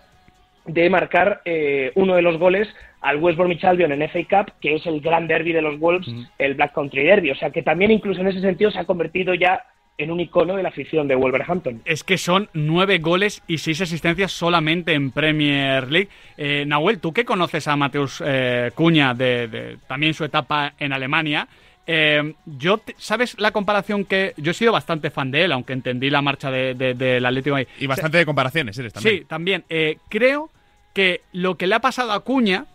[0.66, 2.68] de marcar eh, uno de los goles
[3.02, 6.08] al West Bromwich Albion en FA Cup, que es el gran derby de los Wolves,
[6.38, 7.32] el Black Country Derby.
[7.32, 9.64] O sea que también incluso en ese sentido se ha convertido ya
[9.98, 11.82] en un icono de la afición de Wolverhampton.
[11.86, 16.10] Es que son nueve goles y seis asistencias solamente en Premier League.
[16.38, 20.94] Eh, Nahuel, tú que conoces a Mateus eh, Cuña de, de también su etapa en
[20.94, 21.48] Alemania,
[21.88, 26.10] eh, yo ¿sabes la comparación que yo he sido bastante fan de él, aunque entendí
[26.10, 27.68] la marcha de- de- Atlético de Madrid?
[27.80, 29.18] Y bastante de comparaciones eres también.
[29.20, 29.64] Sí, también.
[29.70, 30.50] Eh, creo
[30.94, 32.66] que lo que le ha pasado a Cuña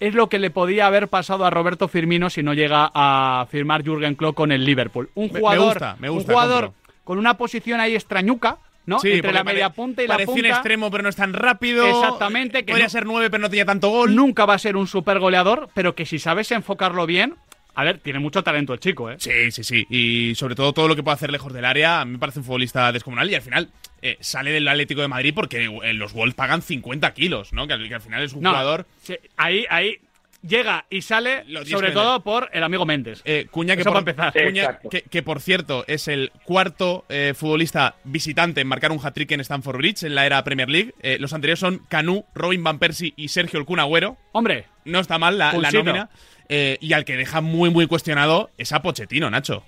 [0.00, 3.82] es lo que le podía haber pasado a Roberto Firmino si no llega a firmar
[3.84, 5.10] Jürgen Klopp con el Liverpool.
[5.14, 6.82] Un Me- me jugador, gusta, me gusta, un jugador compro.
[7.04, 8.98] con una posición ahí extrañuca, ¿no?
[8.98, 10.32] Sí, Entre la media punta y la punta.
[10.40, 11.86] un extremo, pero no es tan rápido.
[11.86, 14.14] Exactamente, que Podría no- ser nueve, pero no tenía tanto gol.
[14.14, 17.34] Nunca va a ser un super goleador, pero que si sabes enfocarlo bien,
[17.74, 19.16] a ver, tiene mucho talento el chico, ¿eh?
[19.18, 19.86] Sí, sí, sí.
[19.90, 22.38] Y sobre todo todo lo que puede hacer lejos del área, a mí me parece
[22.40, 23.30] un futbolista descomunal.
[23.30, 23.68] Y al final
[24.02, 27.66] eh, sale del Atlético de Madrid porque eh, los Wolves pagan 50 kilos, ¿no?
[27.66, 28.86] Que, al- que al final es un No, jugador.
[29.02, 29.98] sí, ahí, ahí
[30.46, 33.22] llega y sale, sobre todo por el amigo Méndez.
[33.24, 34.30] Eh, Cuña, que Eso por, empezar.
[34.34, 39.30] Cuña, que, que por cierto es el cuarto eh, futbolista visitante en marcar un hat-trick
[39.32, 40.92] en Stamford Bridge en la era Premier League.
[41.02, 44.18] Eh, los anteriores son Canu, Robin Van Persie y Sergio El Kun Agüero.
[44.32, 46.10] Hombre, No está mal la, la nómina.
[46.48, 49.62] Eh, y al que deja muy, muy cuestionado es a Pochettino, Nacho.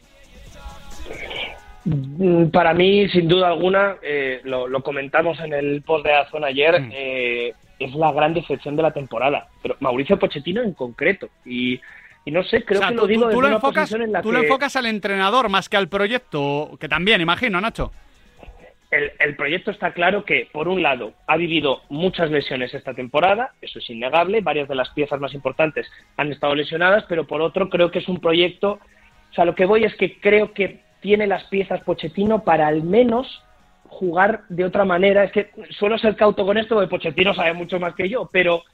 [1.84, 6.44] Mm, Para mí, sin duda alguna, eh, lo, lo comentamos en el post de Azón
[6.44, 6.90] ayer, Mm.
[6.92, 9.48] eh, es la gran decepción de la temporada.
[9.62, 11.28] Pero Mauricio Pochettino en concreto.
[11.44, 11.80] Y,
[12.24, 14.12] y no sé, creo o sea, que tú, lo digo tú- lo enfocas, posición en
[14.12, 17.92] la tú que lo enfocas al entrenador más que al proyecto, que también, imagino, Nacho.
[18.90, 23.78] El, proyecto está claro que, por un lado, ha vivido muchas lesiones esta temporada, eso
[23.78, 27.90] es innegable, varias de las piezas más importantes han estado lesionadas, pero por otro creo
[27.90, 28.78] que es un proyecto,
[29.30, 32.82] o sea, lo que voy es que creo que tiene las piezas Pochettino para al
[32.82, 33.42] menos
[33.88, 35.24] jugar de otra manera.
[35.24, 38.64] Es que suelo ser cauto con esto, porque Pochettino sabe mucho más que yo, pero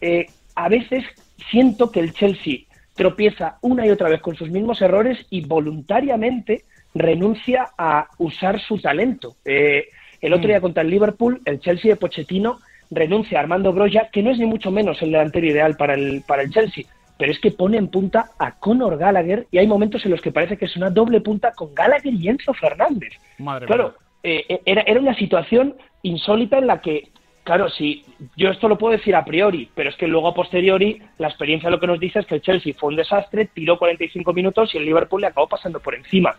[0.00, 1.04] eh, a veces
[1.50, 2.60] siento que el Chelsea
[2.94, 8.78] tropieza una y otra vez con sus mismos errores y voluntariamente renuncia a usar su
[8.78, 9.36] talento.
[9.44, 9.86] Eh,
[10.20, 12.58] el otro día contra el Liverpool, el Chelsea de Pochettino
[12.90, 16.22] renuncia a Armando Broya, que no es ni mucho menos el delantero ideal para el,
[16.26, 16.84] para el Chelsea,
[17.18, 20.30] pero es que pone en punta a Conor Gallagher y hay momentos en los que
[20.30, 23.12] parece que es una doble punta con Gallagher y Enzo Fernández.
[23.38, 24.42] Madre Claro, mía.
[24.48, 27.08] eh, era, era una situación insólita en la que,
[27.44, 28.04] claro, si
[28.36, 31.70] yo esto lo puedo decir a priori, pero es que luego a posteriori la experiencia
[31.70, 34.78] lo que nos dice es que el Chelsea fue un desastre, tiró 45 minutos y
[34.78, 36.36] el Liverpool le acabó pasando por encima.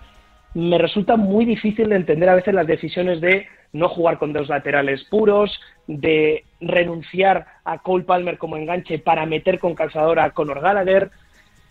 [0.54, 4.50] Me resulta muy difícil de entender a veces las decisiones de no jugar con dos
[4.50, 10.62] laterales puros, de renunciar a Cole Palmer como enganche para meter con calzador a Conor
[10.62, 11.10] Gallagher.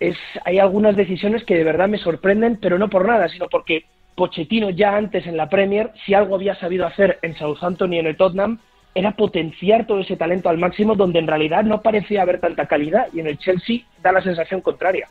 [0.00, 3.84] Es, hay algunas decisiones que de verdad me sorprenden, pero no por nada, sino porque
[4.16, 8.06] Pochettino ya antes en la Premier, si algo había sabido hacer en Southampton y en
[8.06, 8.58] el Tottenham,
[8.94, 13.06] era potenciar todo ese talento al máximo donde en realidad no parecía haber tanta calidad
[13.14, 15.08] y en el Chelsea da la sensación contraria.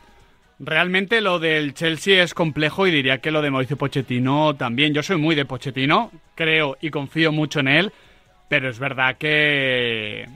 [0.64, 4.94] Realmente lo del Chelsea es complejo y diría que lo de Mauricio Pochettino también.
[4.94, 7.92] Yo soy muy de Pochettino, creo y confío mucho en él,
[8.48, 10.26] pero es verdad que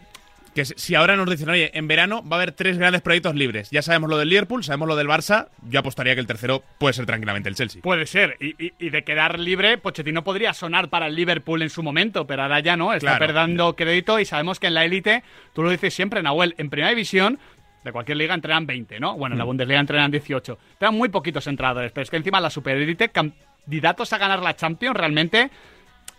[0.53, 3.69] Que si- ahora nos dicen, oye, en verano va a haber tres grandes proyectos libres.
[3.71, 5.49] Ya sabemos lo del Liverpool, sabemos lo del Barça.
[5.69, 7.83] Yo apostaría que el tercero puede ser tranquilamente el Chelsea.
[7.83, 8.39] puede ser.
[8.41, 12.27] Y, y- y de quedar libre, Pochettino podría sonar para el Liverpool en su momento,
[12.27, 13.27] pero ahora ya no, está Claro.
[13.35, 16.89] perdiendo crédito y sabemos que en la élite, tú lo dices siempre, Nahuel, en primera
[16.89, 17.39] división
[17.87, 19.17] de cualquier liga entrenan 20, ¿no?
[19.17, 20.59] Bueno, en la Bundesliga entrenan 18.
[20.79, 24.97] Pero muy poquitos entrenadores, pero es que encima la superélite, candidatos a ganar la Champions,
[24.97, 25.51] realmente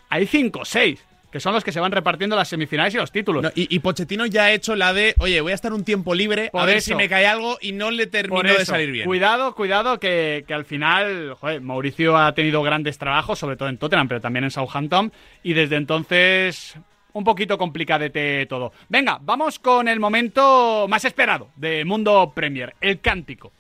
[0.10, 3.12] hay 5 o 6, que son los que se van repartiendo las semifinales y los
[3.12, 3.44] títulos.
[3.44, 6.16] No, y, y Pochettino ya ha hecho la de, oye, voy a estar un tiempo
[6.16, 6.88] libre, Por a ver eso.
[6.92, 9.06] si me cae algo y no le termino de salir bien.
[9.06, 13.78] Cuidado, cuidado, que, que al final, joder, Mauricio ha tenido grandes trabajos, sobre todo en
[13.78, 15.12] Tottenham, pero también en Southampton,
[15.44, 16.78] y desde entonces
[17.18, 18.72] un poquito complicadete todo.
[18.90, 23.52] Venga, vamos con el momento más esperado de Mundo Premier, el cántico.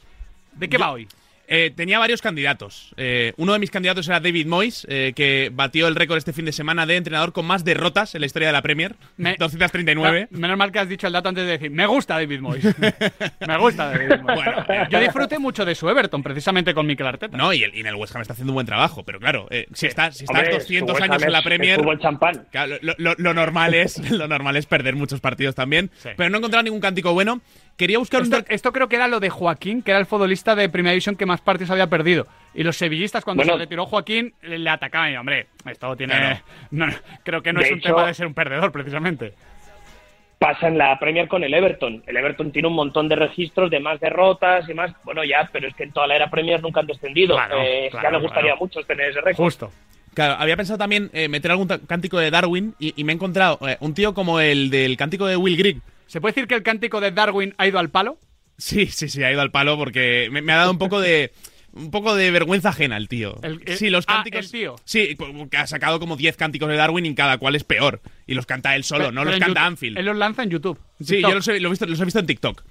[0.54, 1.08] ¿De qué va hoy?
[1.50, 2.94] Eh, tenía varios candidatos.
[2.98, 6.44] Eh, uno de mis candidatos era David Moyes, eh, que batió el récord este fin
[6.46, 8.96] de semana de entrenador con más derrotas en la historia de la Premier.
[9.16, 10.28] Me- 239.
[10.32, 12.66] Menos mal que has dicho el dato antes de decir, me gusta David Moyes.
[13.48, 14.24] me gusta David Moyes.
[14.46, 17.38] Bueno, eh, Yo disfruté mucho de su Everton, precisamente con Mikel Arteta.
[17.38, 19.48] No, y el, y en el West Ham está haciendo un buen trabajo, pero claro,
[19.50, 22.46] eh, si, estás, si estás Hombre, 200 su West años en la Premier, champán.
[22.52, 25.92] Claro, lo, lo- lo normal es, lo normal es perder muchos partidos también.
[25.98, 26.10] Sí.
[26.18, 27.42] Pero no he encontrado ningún cántico bueno.
[27.78, 28.26] Quería buscar un.
[28.26, 30.92] Esto, dato- esto creo que era lo de Joaquín, que era el futbolista de Primera
[30.94, 32.26] División que más partidos había perdido.
[32.56, 33.54] Y los sevillistas, cuando Bueno.
[33.54, 35.13] se retiró Joaquín, le le atacaban.
[35.13, 36.16] Y, hombre, esto tiene.
[36.16, 36.40] Claro.
[36.72, 36.88] no,
[37.24, 39.34] creo que no De es un hecho- tema de ser un perdedor, precisamente.
[40.40, 42.04] pasa en la Premier con el Everton.
[42.06, 44.92] El Everton tiene un montón de registros de más derrotas y más.
[45.04, 47.36] Bueno, ya, pero es que en toda la era Premier nunca han descendido.
[47.36, 48.58] Claro, Eh, claro, ya me gustaría claro.
[48.60, 49.44] mucho tener ese récord.
[49.46, 49.72] Justo.
[50.13, 53.60] Claro, había pensado también eh, meter algún cántico de Darwin y, y me he encontrado
[53.68, 55.82] eh, un tío como el del cántico de Will Grigg.
[56.08, 58.20] ¿Se puede decir que el cántico de Darwin ha ido al palo?
[58.58, 61.32] Sí, sí, sí, ha ido al palo porque me, me ha dado un poco de
[61.74, 63.38] un poco de vergüenza ajena el tío.
[63.43, 64.46] El- el- sí, los ah, cánticos.
[64.46, 64.76] el tío.
[64.84, 68.02] Sí, como que ha sacado como 10 cánticos de Darwin y cada cual es peor.
[68.26, 69.98] Y los canta él solo, no Pero los canta YouTube- Anfield.
[70.00, 70.80] Él los lanza en YouTube.
[71.00, 72.63] Sí, yo los he, lo he visto, los he visto en TikTok.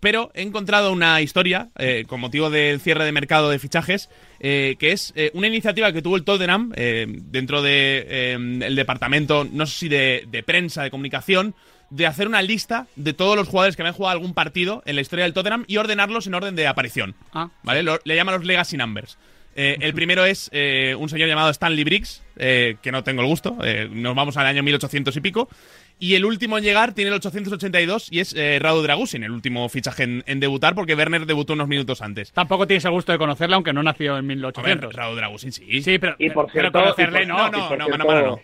[0.00, 4.08] Pero he encontrado una historia eh, con motivo del cierre de mercado de fichajes,
[4.40, 9.78] eh, que es eh, una iniciativa que tuvo el Tottenham dentro del departamento, no sé
[9.78, 11.54] si de, de prensa, de comunicación,
[11.90, 15.00] de hacer una lista de todos los jugadores que habían jugado algún partido en la
[15.00, 17.14] historia del Tottenham y ordenarlos en orden de aparición.
[17.32, 17.48] Ah.
[17.62, 17.82] ¿Vale?
[17.82, 19.18] Lo- le llaman los Legacy Numbers.
[19.60, 23.26] Eh, el primero es eh, un señor llamado Stanley Briggs, eh, que no tengo el
[23.26, 25.48] gusto, eh, nos vamos al año 1800 y pico.
[26.00, 29.68] Y el último en llegar tiene el 882 y es eh, Radu Dragusin, el último
[29.68, 32.30] fichaje en, en debutar, porque Werner debutó unos minutos antes.
[32.30, 34.92] Tampoco tienes el gusto de conocerle, aunque no nació en A ver, 1800.
[34.94, 35.82] Radu Dragusin sí.
[35.82, 37.50] Sí, pero, Y por pero cierto, conocerle y por- no.
[37.50, 38.40] no, y por no, cierto- mano a mano.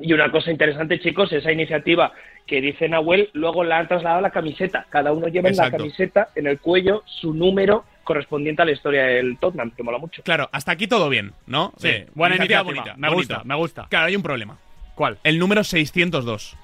[0.00, 2.12] Y una cosa interesante, chicos, esa iniciativa
[2.46, 4.86] que dice Nahuel, luego la han trasladado a la camiseta.
[4.88, 9.04] Cada uno lleva en la camiseta, en el cuello, su número correspondiente a la historia
[9.04, 10.22] del Tottenham, que mola mucho.
[10.22, 11.72] Claro, hasta aquí todo bien, ¿no?
[11.76, 12.62] Sí, Eh, buena iniciativa.
[12.62, 13.34] bonita, me bonita.
[13.34, 13.86] gusta, me gusta.
[13.88, 14.56] Claro, hay un problema.
[14.96, 15.18] ¿Cuál?
[15.22, 16.56] El número 602.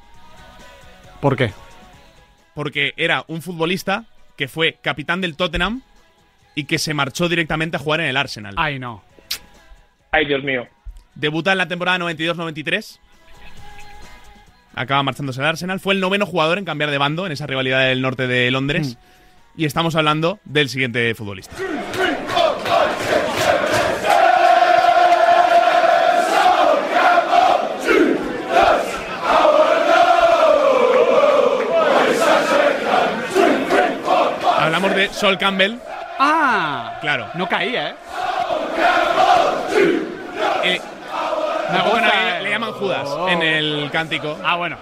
[1.20, 1.52] ¿Por qué?
[2.54, 4.04] Porque era un futbolista
[4.36, 5.82] que fue capitán del Tottenham
[6.54, 8.54] y que se marchó directamente a jugar en el Arsenal.
[8.56, 9.04] Ay, no.
[10.10, 10.66] Ay, Dios mío.
[11.14, 12.98] Debuta en la temporada 92-93.
[14.76, 15.80] Acaba marchándose al Arsenal.
[15.80, 18.98] Fue el noveno jugador en cambiar de bando en esa rivalidad del norte de Londres.
[19.56, 21.56] Y estamos hablando del siguiente futbolista.
[34.58, 35.76] Hablamos de Sol Campbell.
[36.18, 36.98] ¡Ah!
[37.00, 37.28] Claro.
[37.34, 37.94] No caía, ¿eh?
[40.64, 40.80] Eh,
[41.72, 41.78] Me
[42.56, 43.28] llaman Judas Oh.
[43.28, 44.36] en el cántico.
[44.44, 44.76] Ah, bueno.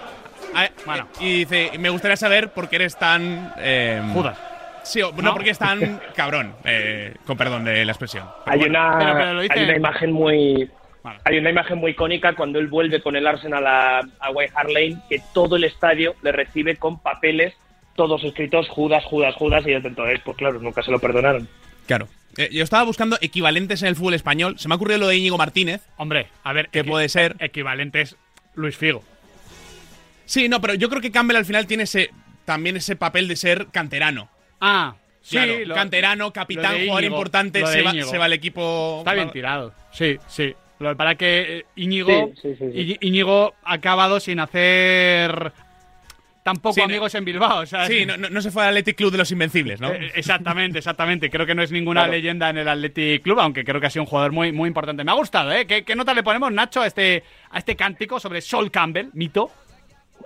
[0.53, 1.07] Ah, bueno.
[1.19, 3.53] Y dice, me gustaría saber por qué eres tan...
[3.57, 4.37] eh, Judas.
[4.83, 5.33] Sí, o- no, ¿No?
[5.33, 8.25] porque es tan cabrón, eh, con perdón de la expresión.
[8.45, 10.69] Pero Hay bueno, una, pero- pero lo dice- hay una imagen muy
[11.03, 11.19] Vale.
[11.23, 14.69] hay una imagen muy icónica cuando él vuelve con el Arsenal a, a White Hart
[14.71, 17.53] Lane que todo el estadio le recibe con papeles
[17.95, 21.47] todos escritos Judas, Judas, Judas y desde entonces pues claro nunca se lo perdonaron
[21.87, 22.07] Claro.
[22.37, 24.59] Eh, yo estaba buscando equivalentes en el fútbol español.
[24.59, 25.81] Se me ha ocurrido lo de Íñigo Martínez.
[25.97, 26.69] Hombre, a ver.
[26.69, 27.35] ¿Qué puede ser?
[27.39, 28.15] Equivalentes
[28.55, 29.03] Luis Figo.
[30.25, 32.09] Sí, no, pero yo creo que Campbell al final tiene ese
[32.45, 34.29] también ese papel de ser canterano.
[34.61, 35.35] Ah, sí.
[35.35, 38.97] Claro, lo- canterano, capitán, jugador importante, se va, se va al equipo.
[38.99, 39.73] Está bien tirado.
[39.91, 40.53] Sí, sí.
[40.79, 42.97] Lo es que eh, Íñigo, Sí, sí, sí, sí.
[43.01, 45.53] Íñigo ha acabado sin hacer
[46.45, 47.65] tampoco Sí, no- amigos en Bilbao.
[47.65, 47.87] ¿sabes?
[47.87, 49.91] Sí, no, no- no se fue al Athletic Club de los Invencibles, ¿no?
[49.91, 51.29] Eh, Exactamente, exactamente.
[51.31, 52.13] Creo que no es ninguna Claro.
[52.13, 55.03] leyenda en el Athletic Club, aunque creo que ha sido un jugador muy, muy importante.
[55.03, 55.65] Me ha gustado, ¿eh?
[55.65, 59.49] ¿Qué, qué nota le ponemos, Nacho, a este, a este cántico sobre Sol Campbell, mito?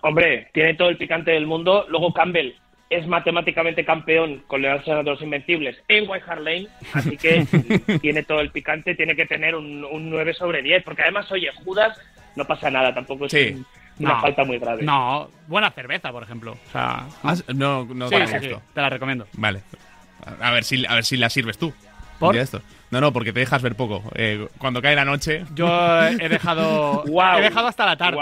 [0.03, 2.53] hombre tiene todo el picante del mundo luego Campbell
[2.89, 7.45] es matemáticamente campeón con el Arsenal de los Invencibles en White Hart Lane, así que
[8.01, 11.49] tiene todo el picante, tiene que tener un, un 9 sobre 10, porque además, oye,
[11.63, 11.97] Judas
[12.35, 13.53] no pasa nada, tampoco es Sí.
[13.55, 13.65] un-
[13.99, 14.83] una No, falta muy grave.
[14.83, 16.53] No, buena cerveza, por ejemplo.
[16.67, 18.61] O sea, Ah, no, no sí, para sí, sí, gusto.
[18.73, 19.27] te la recomiendo.
[19.33, 19.61] Vale.
[20.41, 21.73] A ver si, a ver si la sirves tú.
[22.19, 22.35] ¿Por?
[22.37, 22.61] Estos.
[22.91, 24.01] No, no, porque te dejas ver poco.
[24.15, 25.43] Eh, cuando cae la noche.
[25.53, 25.67] Yo
[26.07, 27.03] he dejado.
[27.37, 28.17] He dejado hasta la tarde.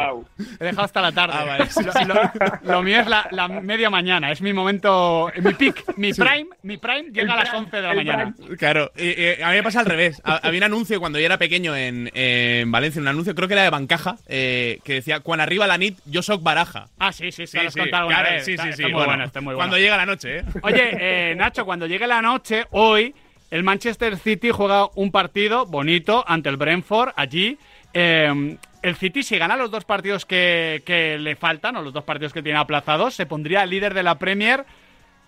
[0.59, 1.35] He dejado hasta la tarde.
[1.37, 1.65] Ah, vale.
[2.05, 4.29] Lo, lo- lo mío es la, la media mañana.
[4.29, 5.31] Es mi momento.
[5.41, 5.85] Mi peak.
[5.97, 6.47] Mi prime.
[6.63, 8.33] Mi prime llega a las 11 de la mañana.
[8.59, 10.21] Claro, eh, eh, a mí me pasa al revés.
[10.25, 13.53] Ha- Había un anuncio cuando yo era pequeño en, en Valencia, un anuncio, creo que
[13.53, 16.87] era de Bancaja, eh, que decía: Cuando arriba la nit, yo soy baraja.
[16.99, 17.57] Ah, sí, sí, sí.
[17.57, 18.43] Claro, vez.
[18.43, 18.83] sí, Está- sí, está sí.
[18.83, 19.57] muy bueno, bueno, está muy bueno.
[19.59, 20.43] Cuando llega la noche, ¿eh?
[20.61, 20.89] Oye,
[21.31, 23.15] eh, Nacho, cuando llegue la noche, hoy
[23.49, 27.57] el Manchester City juega un partido bonito ante el Brentford allí.
[27.93, 32.03] Eh, el City, si gana los dos partidos que, que le faltan, o los dos
[32.03, 34.65] partidos que tiene aplazados, se pondría líder de la Premier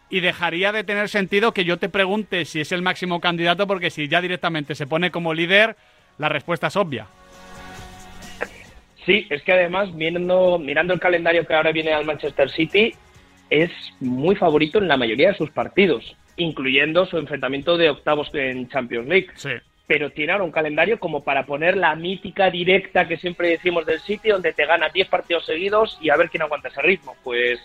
[0.10, 3.90] y dejaría de tener sentido que yo te pregunte si es el máximo candidato, porque
[3.90, 5.76] si ya directamente se pone como líder,
[6.18, 7.08] la respuesta es obvia.
[9.06, 12.94] Sí, es que además, mirando, mirando el calendario que ahora viene al Manchester City,
[13.50, 18.67] es muy favorito en la mayoría de sus partidos, incluyendo su enfrentamiento de octavos en
[18.69, 19.28] Champions League.
[19.36, 19.52] Sí.
[19.86, 23.99] Pero tiene ahora un calendario como para poner la mítica directa que siempre decimos del
[23.99, 27.15] City, donde te gana 10 partidos seguidos y a ver quién aguanta ese ritmo.
[27.23, 27.60] Pues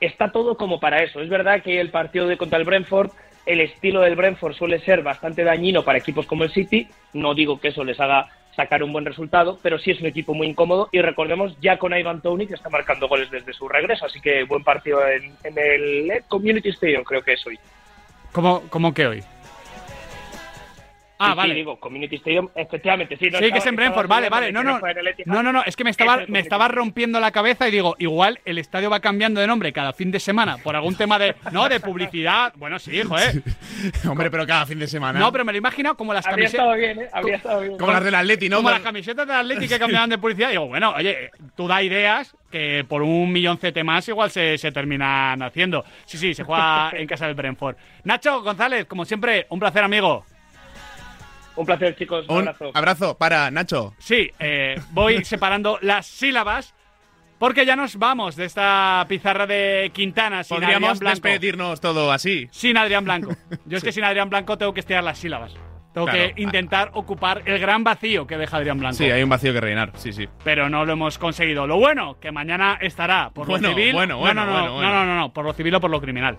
[0.00, 1.20] está todo como para eso.
[1.20, 3.10] Es verdad que el partido de contra el Brentford,
[3.46, 6.88] el estilo del Brentford suele ser bastante dañino para equipos como el City.
[7.12, 10.34] No digo que eso les haga sacar un buen resultado, pero sí es un equipo
[10.34, 14.06] muy incómodo y recordemos ya con Ivan Tony que está marcando goles desde su regreso,
[14.06, 17.58] así que buen partido en, en el eh, Community Stadium creo que es hoy.
[18.32, 19.24] ¿Cómo, cómo que hoy?
[21.22, 21.52] Ah, Sí, vale.
[21.52, 23.28] Sí, digo, Community Stadium, efectivamente, sí.
[23.30, 24.50] no Sí, que es en Brentford, vale, vale.
[24.52, 24.80] No, no,
[25.26, 27.94] no, no, no, es que me Es estaba, me estaba rompiendo la cabeza y digo,
[27.98, 31.34] igual el estadio va cambiando de nombre cada fin de semana por algún tema de,
[31.52, 32.54] no, de publicidad.
[32.56, 33.42] Bueno, sí, hijo, ¿eh?
[34.08, 35.18] Hombre, pero cada fin de semana.
[35.20, 36.64] No, pero me lo imagino como las Habría camisetas.
[36.64, 37.08] estado bien, ¿eh?
[37.12, 37.76] Habría estado bien.
[37.78, 38.56] Como las del Atleti, ¿no?
[38.56, 40.50] Como las camisetas del Atleti que cambiaban de publicidad.
[40.50, 44.72] Digo, bueno, oye, tú da ideas que por un millón CT más igual se, se
[44.72, 45.84] terminan haciendo.
[46.06, 47.76] Sí, sí, se juega en casa del Brentford.
[48.04, 50.24] Nacho González, como siempre, un placer, amigo.
[51.56, 52.26] Un placer, chicos.
[52.28, 52.70] Un Un abrazo.
[52.74, 53.94] abrazo para Nacho.
[53.98, 56.74] Sí, eh, voy separando las sílabas
[57.38, 61.14] porque ya nos vamos de esta pizarra de Quintana sin Adrián Podríamos Blanco.
[61.14, 62.48] despedirnos todo así.
[62.50, 63.34] Sin Adrián Blanco.
[63.66, 65.54] Yo es que sin Adrián Blanco tengo que estirar las sílabas.
[65.92, 66.34] Tengo Claro.
[66.34, 68.96] que intentar ocupar el gran vacío que deja Adrián Blanco.
[68.96, 69.90] Sí, hay un vacío que rellenar.
[69.96, 70.28] Sí, sí.
[70.44, 71.66] Pero no lo hemos conseguido.
[71.66, 73.92] Lo bueno, que mañana estará por Bueno, lo civil.
[73.94, 74.90] bueno, No, bueno, no, no, bueno, no, bueno.
[74.92, 76.36] no, no, no, por lo civil o por lo criminal.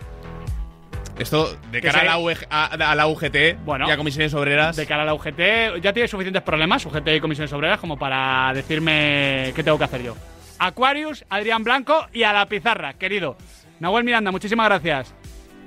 [1.21, 3.87] Esto de cara a se- la, UG a, a la UGT Bueno.
[3.87, 4.75] y a comisiones obreras.
[4.75, 8.51] De cara a la UGT, ya tiene suficientes problemas, UGT y comisiones obreras, como para
[8.53, 10.15] decirme qué tengo que hacer yo.
[10.59, 13.35] Aquarius, Adrián Blanco y a la pizarra, querido.
[13.79, 15.13] Nahuel Miranda, muchísimas gracias.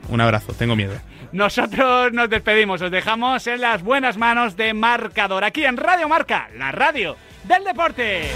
[0.08, 0.94] Un abrazo, tengo miedo.
[1.32, 6.48] Nosotros nos despedimos, os dejamos en las buenas manos de Marcador, aquí en Radio Marca,
[6.56, 8.28] la radio del deporte.